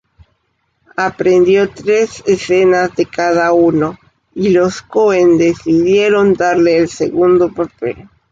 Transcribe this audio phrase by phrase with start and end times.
[0.97, 3.99] Aprendió tres escenas de cada uno,
[4.33, 8.09] y los Coen decidieron darle el segundo papel.